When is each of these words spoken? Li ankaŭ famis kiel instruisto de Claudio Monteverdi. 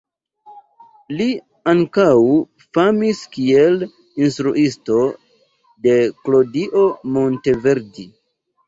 Li 1.19 1.27
ankaŭ 1.73 2.07
famis 2.79 3.21
kiel 3.37 3.79
instruisto 4.29 4.99
de 5.87 6.01
Claudio 6.25 6.89
Monteverdi. 7.17 8.11